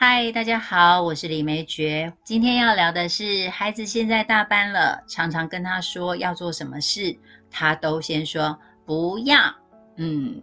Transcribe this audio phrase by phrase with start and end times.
[0.00, 2.12] 嗨，大家好，我是李梅珏。
[2.22, 7.18] 今天要聊的是，孩子现在大班了，常常跟他说要做什么事，
[7.50, 8.56] 他都先说
[8.86, 9.52] 不要。
[9.96, 10.40] 嗯，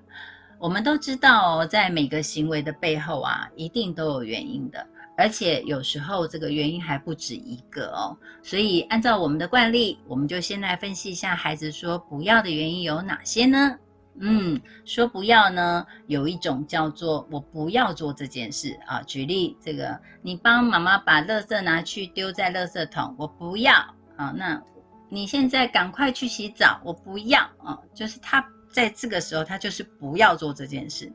[0.58, 4.86] 我们都知道，在每个行为的背后啊，一定都有原因的，
[5.18, 8.16] 而且有时候这个原因还不止一个哦。
[8.42, 13.78] 所以，按照我们的惯例，我们就先来分析一下孩子说不要的原因有哪些呢？
[14.20, 19.02] 嗯，说不要呢，有一种叫做我不要做这件事啊。
[19.02, 23.74] 举例，这个你帮妈妈把垃圾拿去丢在垃圾桶，我不要
[24.16, 24.32] 啊。
[24.36, 24.62] 那
[25.08, 27.76] 你现在赶快去洗澡，我不要啊。
[27.92, 31.12] 就是他在这个时候，他就是不要做这件事。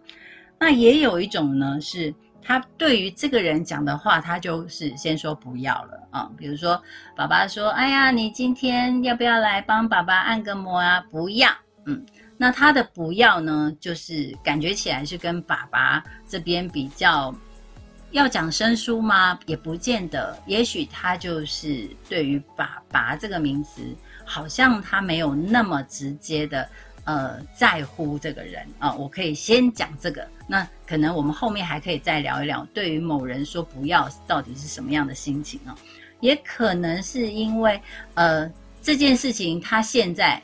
[0.60, 6.30] 那也有一种呢，是他对于这个人讲的话，他就是先说不要了啊。
[6.38, 6.82] 比如说，
[7.16, 11.50] 爸爸说：“哎呀，你今天要不要来帮爸爸按个摩啊？”不要，
[11.86, 12.06] 嗯。
[12.42, 17.36] 那他的不要呢，就是感觉起来是跟爸爸这边比较
[18.12, 19.38] 要讲生疏吗？
[19.46, 23.82] 也不见得，也许他就是对于爸爸这个名词，
[24.24, 26.70] 好像他没有那么直接的
[27.04, 28.94] 呃在乎这个人啊。
[28.94, 35.76] 我可以先讲这个，那可能我们后面还可以再聊一聊，对于某人说不要到底是什么样的心情啊？
[36.22, 37.78] 也可能是因为
[38.14, 38.50] 呃
[38.82, 40.42] 这件事情他现在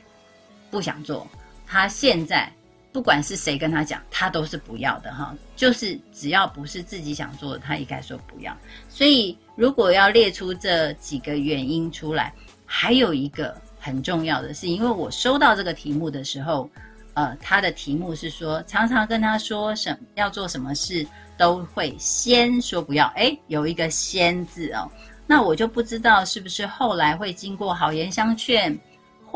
[0.70, 1.26] 不想做。
[1.66, 2.50] 他现在
[2.92, 5.34] 不管是谁跟他讲，他都是不要的哈。
[5.54, 8.56] 就是只要不是自己想做的，他应该说不要。
[8.88, 12.32] 所以如果要列出这几个原因出来，
[12.64, 16.68] 还有一个很重要的是，因为我收到这个题目的时候，
[17.14, 21.06] 呃，他的题目是说常常跟他说什要做什么事
[21.36, 23.06] 都会先说不要。
[23.16, 24.90] 哎，有一个“先”字哦，
[25.26, 28.78] 那我就不知道是不是后来会经过好言相劝。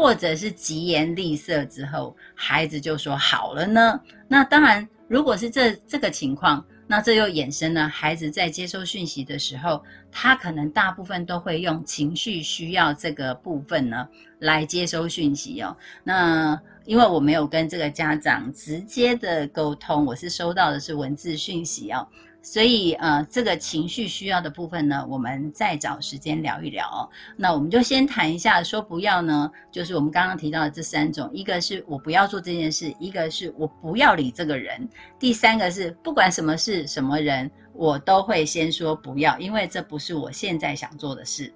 [0.00, 4.00] 或者是疾言厉色之后，孩子就说好了呢？
[4.26, 15.76] 那当然，如果是这这个情况，那这又衍生了孩子在接收讯息的时候，他可能大部分都会用情绪需要这个部分呢来接收讯息哦。
[16.02, 22.08] 那因为我没有跟这个家长直接的沟通，我是收到的是文字讯息哦。
[22.42, 27.10] 所以，呃，这个情绪需要的部分呢，我们再找时间聊一聊。
[27.36, 41.52] 那我们就先谈一下，说不要呢，就是我们刚刚提到的这三种：一个是我不要做这件事，一个是我不要理这个人，第三个是不管什么事、什么人，我都会先说不要，因为这不是我现在想做的事。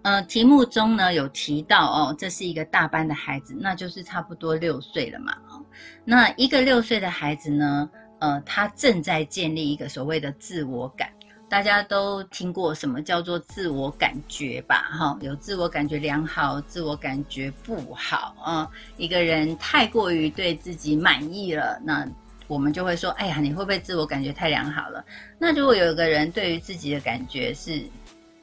[0.00, 5.36] 呃，题目中呢有提到哦，这是一个大班的孩子，那就是差不多六岁了嘛。
[6.04, 7.88] 那一个六岁的孩子呢？
[8.22, 11.10] 呃，他正在建立一个所谓的自我感，
[11.48, 14.88] 大家都听过什么叫做自我感觉吧？
[14.92, 18.70] 哈，有自我感觉良好，自我感觉不好啊。
[18.96, 22.08] 一个人太过于对自己满意了，那
[22.46, 25.04] 我们就会说，哎呀，你会不会自我感觉太良好了？
[25.36, 27.82] 那如果有一个人对于自己的感觉是。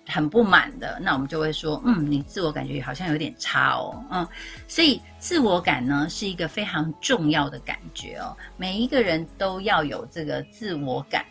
[0.10, 4.28] 很不满的，那我们就会说，嗯，你自我感觉好像有点差哦，嗯，
[4.68, 11.24] 所以自我感呢是一个非常重要的感觉哦，每一个人都要有这个自我感，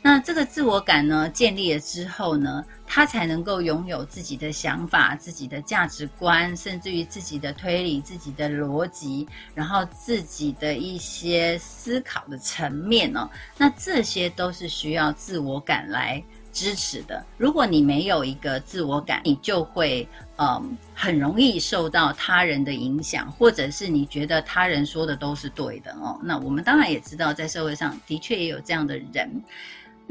[0.00, 16.22] 那这个自我感呢建立了之后呢，他才能够拥有自己的想法、自己的价值观，甚至于自己的推理、自己的逻辑，然后自己的一些思考的层面哦，那这些都是需要自我感来。
[16.52, 20.06] 支持的，如果你没有一个自我感，你就会
[20.36, 26.18] 嗯很容易受到他人的影响，或者是你觉得他人说的都是对的哦。
[26.22, 29.42] 那我们当然也知道，在社会上的确也有这样的人。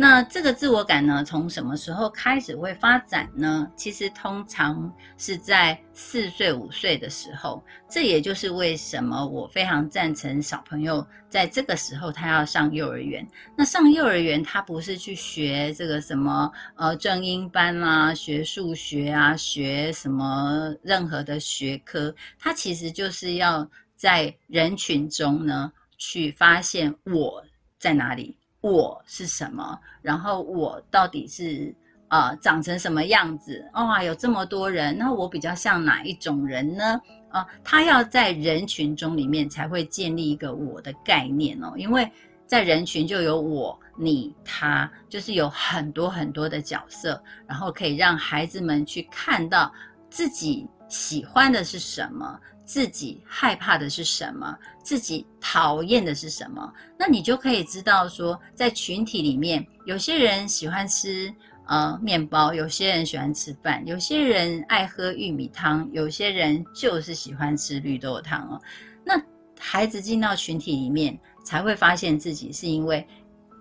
[0.01, 3.69] 那这个自我感呢，从什么时候开始会发展呢？
[3.75, 7.61] 其实通常是在四岁五岁的时候。
[7.89, 13.27] 这也就是为什么我非常赞成小朋友在这个时候他要上幼儿园。
[13.57, 27.43] 那上幼儿园，他不是去学这个什么呃正音班啦，学数学啊，学什么任何的学科，他其实就是要在人群中呢去发现我
[27.77, 28.38] 在哪里。
[28.61, 29.79] 我是什么？
[30.01, 31.73] 然后我到底是
[32.07, 33.63] 啊长成什么样子？
[33.73, 36.99] 哇，有这么多人，那我比较像哪一种人呢？
[37.29, 42.11] 啊，他要在人群中里面才会建立一个我的概念哦，因为
[42.47, 49.71] 在人群就有我、你、他，就是有很多很多的角色，然后可以让孩子们去看到
[50.09, 52.39] 自己喜欢的是什么。
[52.65, 54.55] 自己害怕的是什么？
[54.83, 56.71] 自己讨厌的是什么？
[56.99, 61.33] 那你就可以知道说，在群体里面，有些人喜欢吃
[61.65, 68.61] 呃面包，有些人喜欢吃饭，有些人爱喝玉米汤，有些人就是喜欢吃绿豆汤哦。
[69.03, 69.19] 那
[69.59, 73.03] 孩子进到群体里面，才会发现自己是因为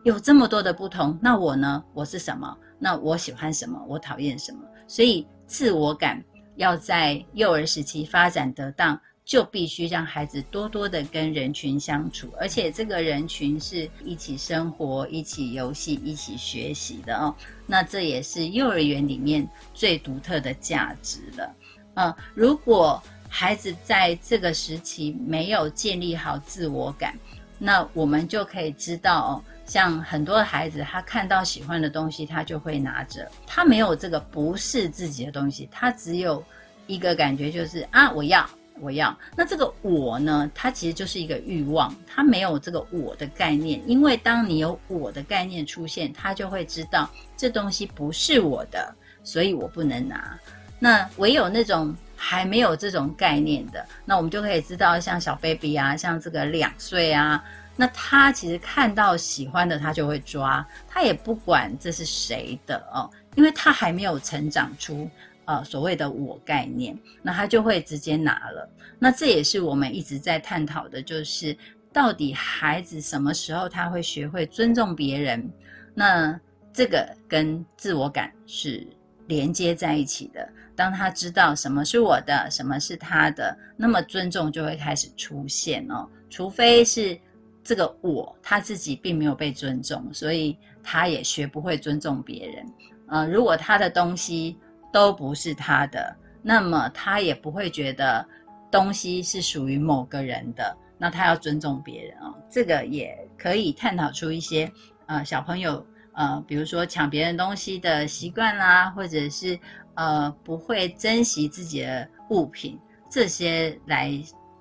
[0.04, 1.82] 有这么多的不同，那我呢？
[1.94, 2.54] 我是什么？
[2.78, 3.82] 那我喜欢什么？
[3.88, 4.60] 我讨厌什么？
[4.86, 6.22] 所以自我感
[6.58, 9.00] 要在幼儿时期发展得当。
[9.28, 17.34] 就必须让孩子多多的跟人群相处，而且这个人群是一起生活、一起游戏、一起学习的哦。
[17.66, 21.54] 那这也是幼儿园里面最独特的价值了。
[21.96, 27.14] 嗯，如果孩子在这个时期没有建立好自我感，
[27.58, 36.42] 那我们就可以知道哦，像很多孩子，他看到喜欢的东西，他就会拿着，他没有这个不是自己的东西，他只有
[36.88, 38.44] 一个感觉就是啊，我要。
[38.80, 40.48] 我要那这个我呢？
[40.54, 43.82] 它其实就是一个欲望，他没有这个我的概念。
[43.90, 48.94] 因为当你有我的概念出现，他就会知道这东西不是我的，
[49.24, 50.38] 所以我不能拿。
[50.78, 57.42] 那唯有那种还没有这种概念的，那我们就可以知道，像小 baby 啊，像这个两岁啊，
[57.78, 65.08] 那他其实看到喜欢的，他就会抓，他也不管这是谁的哦，因为他还没有成长出。
[65.50, 68.68] 呃，所谓的我概念，那他就会直接拿了。
[68.98, 71.56] 那这也是我们一直在探讨的，就是
[71.90, 75.50] 到底孩子什么时候他会学会尊重别人？
[75.94, 76.38] 那
[76.70, 78.86] 这个跟自我感是
[79.26, 80.46] 连接在一起的。
[80.76, 86.06] 当他知道什么是我的，什么是他的，那么尊重就会开始出现哦。
[86.28, 87.18] 除非是
[87.68, 92.66] 这个我他自己并没有被尊重，所以他也学不会尊重别人。
[93.08, 94.58] 呃，如果他的东西。
[94.90, 98.26] 都不是他的，那么他也不会觉得
[98.70, 102.34] 东西是属于某个人的，那他要尊重别人哦。
[102.48, 104.72] 这个也可以探讨出一些
[105.04, 109.60] 呃小朋友呃，比如说抢别人东西的习惯啦，或者是
[109.92, 112.78] 呃不会珍惜自己的物品
[113.10, 114.10] 这些来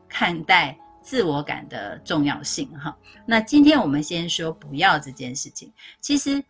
[0.10, 0.78] 看待
[1.08, 2.94] 自我感的重要性哈。
[3.26, 5.72] 那今天我们先说不要这件事情，
[6.02, 6.44] 其实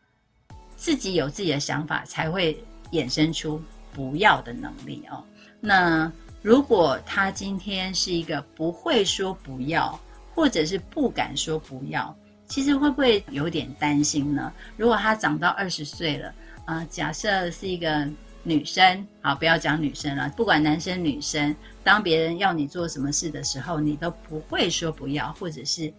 [0.75, 2.57] 自己有自己的想法才会。
[2.93, 3.61] 衍生出
[3.91, 5.21] 不要的能力哦。
[5.59, 6.09] 那
[6.41, 9.99] 如果他今天是一个不会说不要，
[10.33, 12.17] 或者是不敢说不要，
[12.47, 14.53] 其实会不会有点担心呢？
[14.77, 16.33] 如果他长到二十岁了，
[16.63, 18.07] 啊，假设是一个
[18.47, 21.53] 女生，好，不要讲女生了，不管男生女生，
[21.83, 25.93] 当别人要你做什么事的时候，你都不会说不要，或者是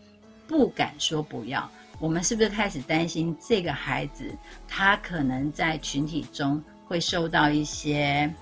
[0.47, 4.25] 不敢说不要，我们是不是开始担心这个孩子
[4.67, 6.63] 他可能在群体中？
[6.87, 8.33] 会受到一些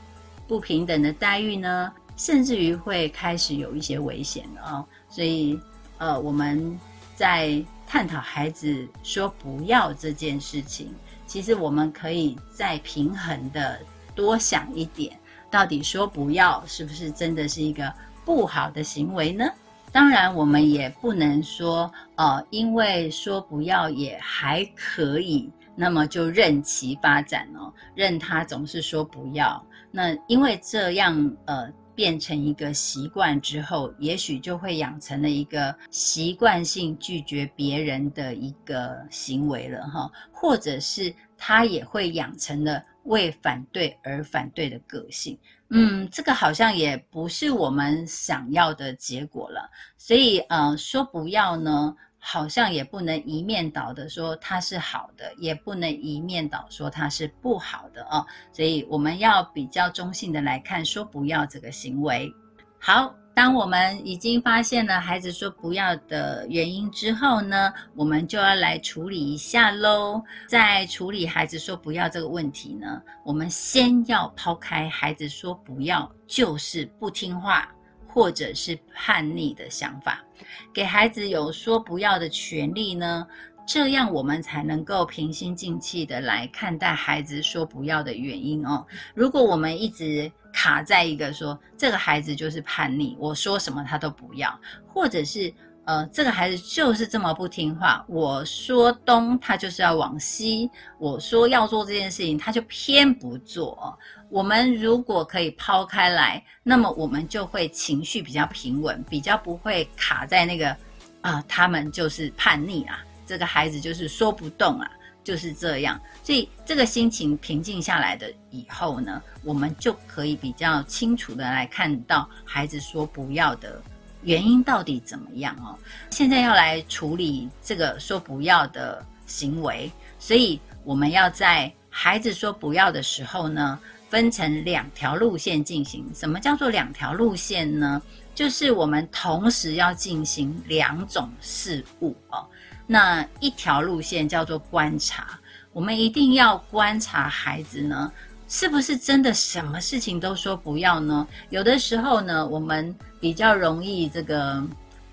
[0.47, 4.87] 不平等的待遇呢，甚至于会开始有一些危险哦。
[5.11, 5.59] 所以，
[5.99, 6.79] 呃，我们
[7.17, 10.95] 在探讨孩子说不要这件事情，
[11.27, 13.81] 其实我们可以再平衡的
[14.17, 15.17] 多想一点，
[15.49, 17.93] 到底说不要是不是真的是一个
[18.25, 19.45] 不好的行为呢？
[19.93, 25.49] 当然，我们也不能说，呃，因为说不要也还可以。
[25.79, 29.63] 那么就任其发展哦，任他总是说不要。
[29.91, 45.39] 那因为这样，呃，变成一个习惯之后，也许就会养成了一个习惯性拒绝别人的一个行为了哈，或者是他也会养成了为反对而反对的个性。
[45.71, 49.69] 嗯，这个好像也不是我们想要的结果了。
[49.97, 51.97] 所以，呃，说不要呢？
[52.19, 58.27] 好像也不能一面倒的说它是好的，也不能一面倒说它是不好的哦。
[58.53, 62.33] 所以我们要比较中性的来看，说不要这个行为。
[62.81, 70.23] 好，当我们已经发现了孩子说不要的原因之后呢，我们就要来处理一下喽。
[70.49, 77.71] 在处理孩子说不要这个问题呢，我们先要抛开孩子说不要就是不听话。
[78.09, 80.25] 或者是叛逆的想法，
[80.73, 83.27] 给孩子有说不要的权利呢？
[83.67, 88.87] 这样我们才能够平心静气的来看待孩子说不要的原因哦。
[89.13, 94.59] 如果我们一直卡在一个说这个孩子就是叛逆，我说什么他都不要，
[94.89, 95.53] 或者是
[95.85, 103.99] 呃这个孩子就是这么不听话，我说东他就是要往西，我说要做这件事情他就偏不做。
[104.31, 110.75] 我们如果可以抛开来，那么我们就会情绪比较平稳，比较不会卡在那个
[111.21, 114.91] 啊，他们就是叛逆啊，这个孩子就是说不动啊，
[115.27, 116.01] 就是这样。
[116.23, 123.83] 所以这个心情平静下来的以后呢，我们就可以比较清楚的来看到孩子说不要的
[124.23, 125.77] 原因到底怎么样哦。
[126.11, 129.91] 现在要来处理这个说不要的行为，
[130.21, 133.79] 所以我们要在孩子说不要的时候呢。
[134.09, 136.09] 分成两条路线进行。
[136.15, 138.01] 什么叫做两条路线呢？
[138.37, 142.47] 就是我们同时要进行两种事物哦。
[142.87, 145.39] 那一条路线叫做观察，
[145.73, 148.13] 我们一定要观察孩子呢，
[148.49, 151.27] 是不是真的什么事情都说不要呢？
[151.51, 154.63] 有的时候呢，我们比较容易这个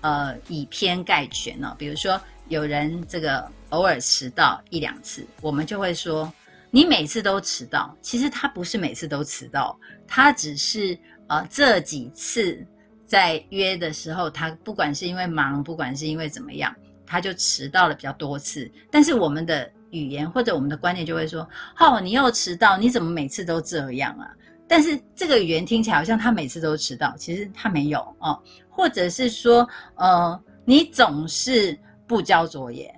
[0.02, 1.74] 呃以偏概全呢。
[1.76, 6.32] 比如说有人这个偶尔迟到一两次，我们就会说
[6.70, 7.96] 你每次都迟到。
[8.00, 9.76] 其实他不是每次都迟到，
[10.06, 12.64] 他只是呃这几次
[13.04, 16.72] 在约的时候，他不管是因为忙，不管是因为怎么样。
[17.06, 24.30] 他就迟到了比较多次，但是我们的语言或者我们的观念就会说：“哦，你又迟到，你怎么每次都这样啊？”
[24.66, 28.40] 但是这个语言听起来好像他每次都迟到，其实他没有哦。
[28.70, 32.92] 或者是说，呃，你总是不交作业，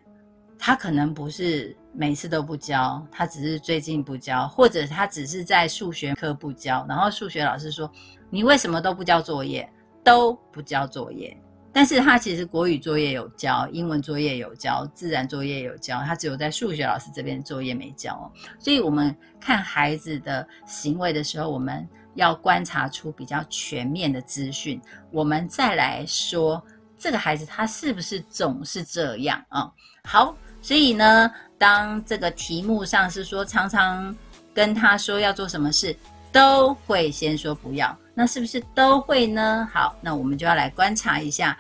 [0.59, 7.91] 他可能不是每次都不交，他只是最近不交，或者他只是在数学课不交，然后数学老师说
[8.31, 9.69] ：“你为什么都不交作业？
[10.05, 11.37] 都不交作业。”
[11.77, 18.33] 但是他其实国语作业有交，英文作业有交，自然作业有交，他只有在数学老师这边作业没交哦。
[18.59, 24.81] 所以我们看孩子的行为的时候，我们要观察出比较全面的资讯，
[25.11, 26.65] 我们再来说
[26.99, 29.71] 这个孩子他是不是总是这样啊？
[30.03, 34.17] 好，所以呢，当这个题目上是说常常
[34.55, 35.95] 跟他说要做什么事，
[36.33, 37.95] 都会先说不要。
[38.19, 39.69] 那是不是都会呢？
[39.71, 41.55] 好，那我们就要来观察一下，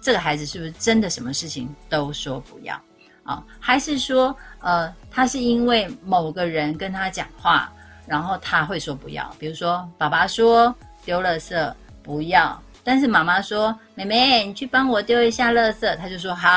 [0.00, 2.74] 这个孩子是不是真的什么事情都说不要
[3.22, 3.44] 啊？
[3.60, 7.70] 还是说，呃，他是因为某个人跟他讲话，
[8.06, 9.30] 然后他会说不要？
[9.38, 16.48] 比如说，爸爸说丢垃圾不要，但是妈妈说，妹妹你去帮我丢一下垃圾，他就说好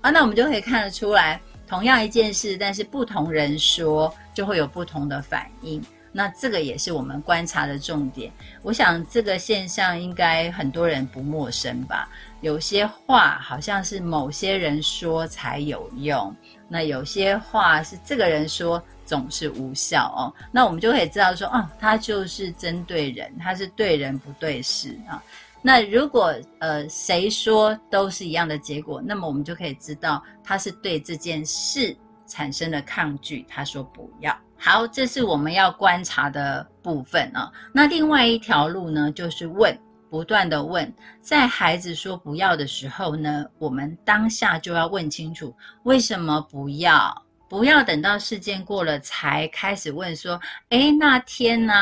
[0.00, 0.10] 啊。
[0.10, 5.84] 那我们就可以看得出来，同样一件事，但是不同人说，就会有不同的反应。
[6.12, 8.32] 那这个也是我们观察的重点。
[8.62, 12.08] 我想这个现象应该很多人不陌生吧？
[12.40, 16.34] 有些话好像是某些人说才有用，
[16.68, 20.32] 那有些话是这个人说总是无效哦。
[20.50, 25.22] 那我们就可以知道说，哦，他就是针对人，他是对人不对事啊。
[25.62, 31.94] 那如果呃谁说都是一样的结果，那么我们就可以知道他是对这件事
[32.26, 34.34] 产生了抗拒，他说不要。
[34.62, 37.50] 好，这是我们要观察的部分啊。
[37.72, 39.74] 那另外一条路呢，就是问，
[40.10, 50.38] 不断的问，在孩子说不要的时候呢，我们当下就要问清楚为什么不要，不要等到事件过了才开始问说，
[50.68, 51.74] 哎，那天呢，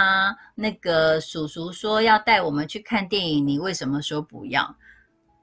[0.55, 4.73] 那个叔叔说要带我们去看电影，你为什么说不要？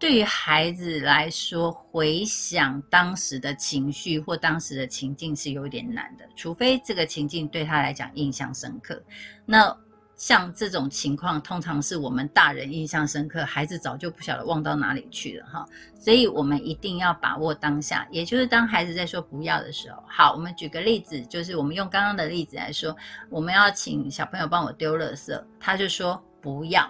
[0.06, 9.02] 对于孩子来说，回想当时的情绪或当时的情境是有点难的，除非这个情境对他来讲印象深刻。
[9.48, 9.76] 那
[10.16, 15.66] 像这种情况，通常是我们大人印象深刻，孩子早就不晓得忘到哪里去了哈。
[16.00, 20.04] 所以我们一定要把握当下，也就是当孩子在说不要的时候。
[20.08, 22.96] 好，我们举个例子，就是我们用刚刚的例子来说，
[23.28, 26.88] 我们要请小朋友帮我丢垃圾，他就说不要。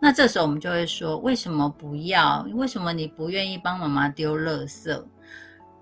[0.00, 2.46] 那这时候我们就会说，为什么不要？
[2.54, 5.04] 为什么你不愿意帮妈妈丢垃圾？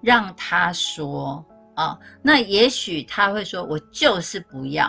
[0.00, 1.44] 让他说
[1.74, 4.86] 啊，那也许他会说，我就是不要。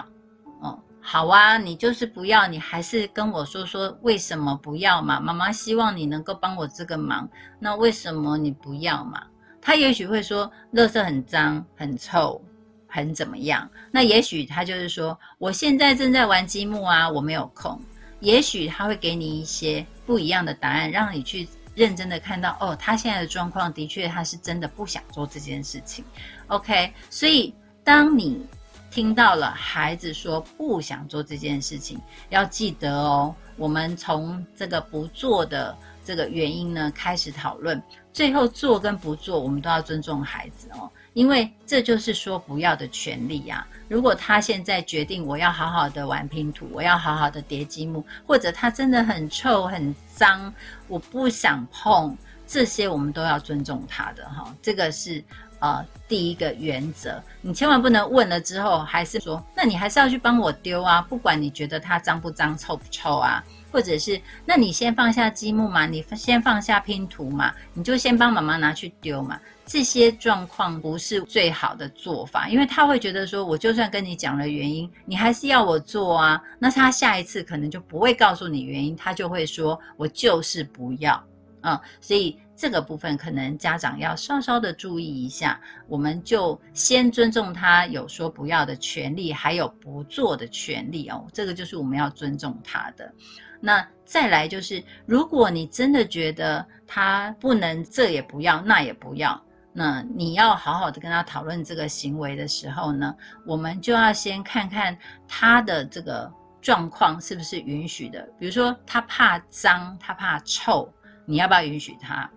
[0.62, 5.20] 哦，好啊，你就是不要，你还是跟我说说为什么不要嘛？
[5.20, 7.28] 妈妈希望你能够帮我这个忙，
[7.60, 9.24] 那为什么你不要嘛？
[9.62, 12.42] 他也许会说，垃圾很脏、很臭、
[12.88, 13.70] 很怎么样？
[13.92, 17.78] 那也许他就是说，我现在正在玩积木啊，我没有空。
[18.20, 26.04] 也许他会给你一些不一样的答案，让你去认真的看到哦，他现在的状况的确他是真的不想做这件事情。
[26.48, 28.44] OK，所以当你
[28.90, 37.82] 听到了孩子说不想做这件事情，要记得哦，我们从这个不做的这个原因呢开始讨论，
[38.18, 40.90] 最后做跟不做，我们都要尊重孩子哦。
[41.14, 43.68] 因为这就是说不要的权利呀。
[43.88, 50.52] 如果他现在决定我要好好的玩拼图，我要好好的叠积木，或者他真的很臭很脏，
[50.88, 54.52] 我不想碰这些，我们都要尊重他的哈。
[54.64, 55.24] 这个是
[55.60, 57.22] 呃第一个原则。
[57.42, 69.40] 你千万不能问了之后还是说，那你还是要去帮我丢啊，不管你觉得它脏不脏、臭不臭啊，或者是那你先放下积木嘛，你先放下拼图嘛，你就先帮妈妈拿去丢嘛。
[69.66, 76.42] 这些状况不是最好的做法，因为他会觉得说，我就算跟你讲了原因，你还是要我做啊。
[76.58, 81.22] 那他下一次可能就不会告诉你原因，他就会说我就是不要
[81.60, 81.82] 啊。
[82.00, 85.60] 所以这个部分可能家长要稍稍的注意一下。
[85.90, 91.28] 我们就先尊重他有说不要的权利，还有不做的权利哦。
[91.34, 93.14] 这个就是我们要尊重他的。
[93.60, 99.42] 那再来就是，如果你真的觉得他不能这也不要那也不要。
[99.74, 104.98] 那你要好好的跟他讨论这个行为的时候呢，我们就要先看看
[105.28, 108.28] 他的这个状况是不是允许的。
[108.40, 110.92] 比如说他怕脏，他怕臭，
[111.26, 112.28] 你要不要允许他？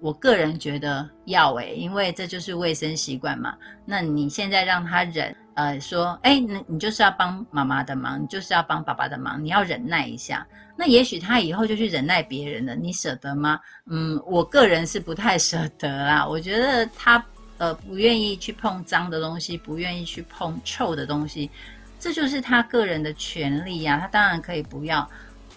[0.00, 3.56] 我个人觉得要诶，因为这就是卫生习惯嘛。
[3.84, 10.46] 那你现在让他忍，呃，说，哎，你你就是要帮妈妈的忙，你就是要帮爸爸的忙，你要忍耐一下。
[10.76, 13.60] 那也许他以后就去忍耐别人了，你舍得吗？
[13.86, 16.26] 嗯，我个人是不太舍得啦。
[16.26, 17.24] 我觉得他
[17.58, 21.50] 呃不愿意去碰脏的东西，不愿意去碰臭的东西，
[22.00, 23.98] 这就是他个人的权利呀。
[24.00, 25.08] 他当然可以不要。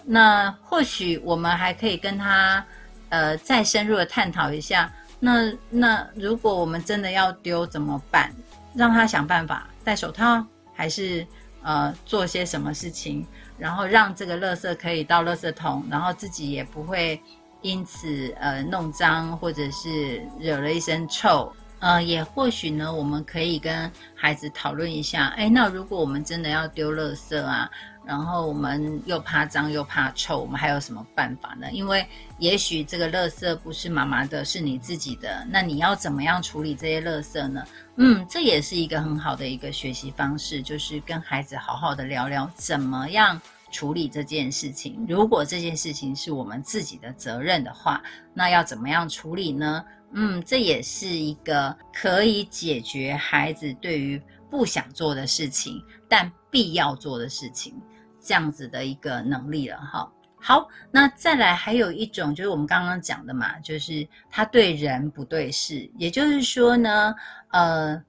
[0.04, 2.64] 那或许我们还可以跟他。
[3.08, 8.32] 呃，再深入的探讨一下，那那如果我们真的要丢怎么办？
[8.76, 11.26] 让他想办法戴手套，还是
[11.62, 13.26] 呃做些什么事情，
[13.58, 17.20] 然后让这个垃圾可以到垃圾桶，然后自己也不会
[17.62, 21.50] 因此呃弄脏，或者是惹了一身臭。
[21.78, 27.70] 呃，也或许呢，我们可以跟孩子讨论一下，哎，那如果我们真的要丢垃圾啊？
[28.06, 31.70] 然后我们又怕脏又怕臭，我们还有什么办法呢？
[31.72, 32.06] 因为
[32.38, 37.64] 也许这个垃圾不是妈妈的，是你自己的，那你要怎么样处理这些垃圾呢？
[37.96, 43.40] 嗯，这也是一个很好的一个学习方式，就是跟孩子好好的聊聊怎么样
[43.72, 45.04] 处理这件事情。
[45.08, 48.00] 如果这件事情是我们自己的责任的话，
[48.32, 49.84] 那要怎么样处理呢？
[50.12, 57.74] 嗯，这也是一个可以解决孩子对于不想做的事情，但必要做的事情。
[58.26, 60.12] 这样子的一个能力了哈。
[60.38, 67.14] 好，那再来还有一种就是我们刚刚讲的嘛，就是他对人不对事，也就是说呢，
[67.50, 68.00] 呃，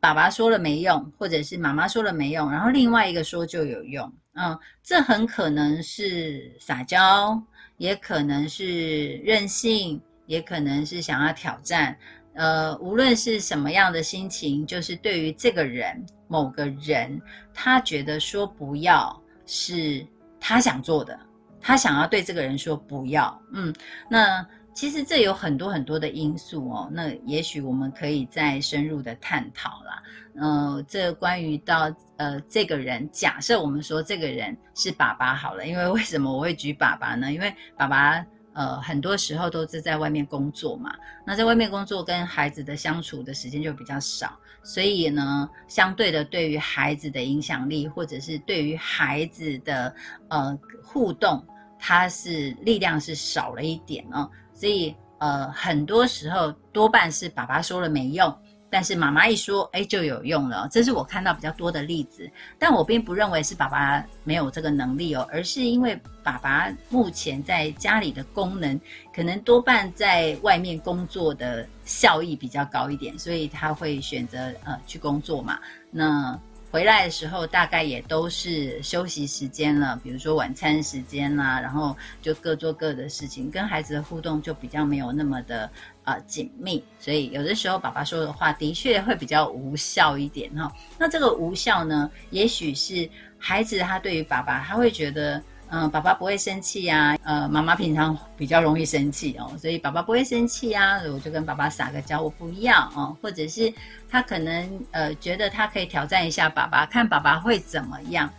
[0.00, 7.40] 爸爸说了没用，或者是妈妈说了没用，然后另外一个说就有用，嗯，这很可能是撒娇，
[7.76, 11.96] 也可能是任性，也可能是想要挑战，
[12.32, 17.20] 呃，无论是什么样的心情，就是对于这个人某个人，
[17.52, 19.20] 他觉得说不要。
[19.46, 20.06] 是
[20.40, 21.18] 他想做的，
[21.60, 23.74] 他想要对这个人说不要，嗯，
[24.08, 30.02] 那其实这有很多很多的因素哦，那也许我们可以再深入的探讨啦。
[30.34, 37.32] 嗯，这关于到呃这个人，假设我们说这个人是爸爸好了，因为为什么我会举爸爸呢？
[37.32, 38.24] 因为爸爸。
[38.54, 40.94] 呃，很多时候都是在外面工作嘛，
[41.26, 49.94] 那在外面工作跟孩子的相处的时间就比较少，所以呢，相对的对于孩子的影响力，或者是对于孩子的
[50.28, 51.44] 呃互动，
[51.78, 58.32] 他是力量是少了一点哦，所以呃，很多时候多半是爸爸说了没用。
[58.74, 60.66] 但是妈妈一说，哎，就有用了。
[60.68, 68.80] 这是我看到比较多的例子，但我并不认为是爸爸没有这个能力哦，而是因为爸爸目前在家里的功能，
[69.14, 75.56] 可能多半在外面工作的效益比较高一点，所以他会选择呃去工作嘛。
[75.92, 76.36] 那。
[76.74, 85.70] 回来的时候，大概也都是休息时间了，比如说晚餐时间啦，然后就各做各的事情，跟孩子的互动就比较没有那么的
[86.04, 90.72] 呃紧密，所以有的时候爸爸说的话的确会比较无效一点哈。
[90.98, 95.42] 那这个无效呢，也许是孩子他对于爸爸，他会觉得。
[95.70, 97.18] 嗯，爸爸不会生气呀。
[97.24, 101.00] 呃，妈妈平常比较容易生气哦，所以爸爸不会生气啊。
[101.12, 103.16] 我就跟爸爸撒个娇，我不要哦。
[103.20, 103.72] 或者是
[104.08, 108.30] 他可能呃觉得他可以挑战一下爸爸，看爸爸会怎么样。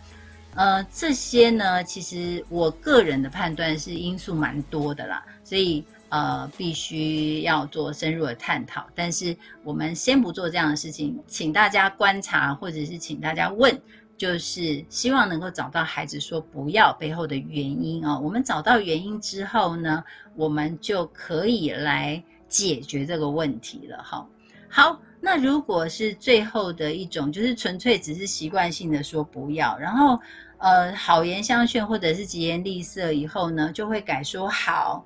[0.54, 8.86] 呃，这些呢，其实我个人的判断是因素蛮多的啦，所以呃必须要做深入的探讨。
[8.94, 13.80] 但是我们先不做这样的事情，请大家观察，或者是请大家问。
[14.18, 18.18] 就是希望能够找到孩子说不要背后的原因哦。
[18.24, 20.02] 我们找到原因之后呢，
[20.34, 24.02] 我们就可以来解决这个问题了。
[24.02, 24.26] 哈，
[24.70, 30.18] 好，那如果是最后的一种，就是纯粹只是习惯性的说不要，然后
[30.56, 35.04] 呃好言相劝或者是疾言厉色以后呢，就会改说好。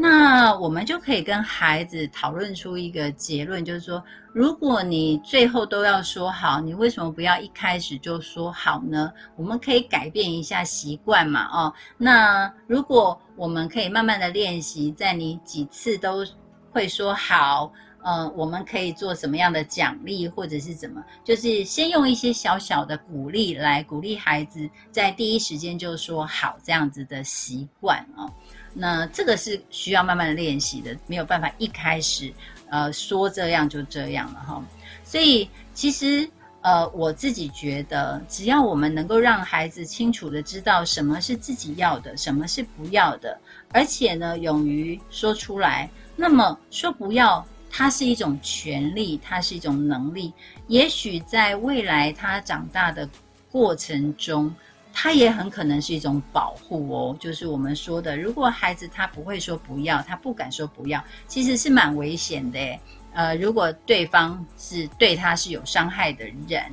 [0.00, 4.00] 那我们就可以跟孩子讨论出一个结论，就是说，
[4.32, 9.12] 如果你最后都要说好，你为什么不要一开始就说好呢？
[9.34, 16.24] 我们可以改变一下习惯嘛，哦，那如果我们可以慢慢的练习，在你几次都
[16.70, 28.30] 会说好，呃，我们可以做什么样的奖励，或者是怎么，就是先用一些小小的鼓励来鼓励孩子，在第一时间就说好这样子的习惯哦。
[28.72, 32.32] 那这个是需要慢慢练习的，没有办法一开始，
[32.70, 34.62] 呃，说这样就这样了哈。
[35.02, 36.28] 所以其实，
[36.60, 43.36] 呃，我自己觉得，只要我们能够让孩子清楚的知道什么是自己要的，什么是不要的，
[43.72, 50.32] 而且呢，勇于说出来，那么说不要它是一种权利，它是一种能力。
[50.66, 53.08] 也许在未来他长大的
[53.50, 54.54] 过程中，
[54.92, 57.16] 他也很可能是一种保护哦。
[57.20, 62.58] 就是我们说的，如果孩子他不会说不要，他不敢说不要，其实是蛮危险的。
[63.12, 66.64] 呃，如果对方是对他是有伤害的人，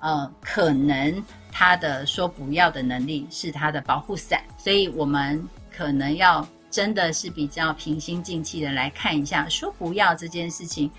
[0.00, 1.22] 呃，可能
[1.52, 4.42] 他的说不要的能力是他的保护伞。
[4.58, 6.46] 所以我们可能要。
[6.70, 10.90] 真的是比较平心静气的来看一下，说不要这件事情，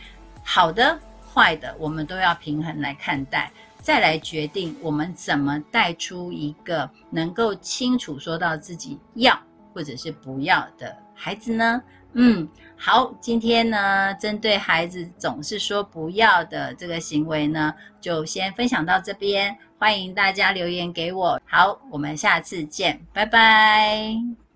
[0.43, 0.99] 好的、
[1.33, 9.39] 坏的，我们都要平衡来看待，再来决定我们怎么带出一个能够清楚说到自己要
[9.73, 11.81] 或者是不要的孩子呢？
[12.13, 21.39] 嗯，好，今天呢，针对孩子总是说不要的这个行为呢，就先分享到这边，欢迎大家留言给我。
[21.45, 24.50] 好，我们下次见，拜拜。